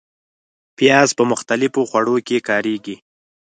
[0.77, 2.95] پیاز په مختلفو خوړو کې کارېږي